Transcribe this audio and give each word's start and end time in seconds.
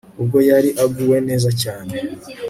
ubwo 0.21 0.37
yari 0.49 0.69
aguwe 0.83 1.17
neza 1.27 1.49
cyane 1.61 1.93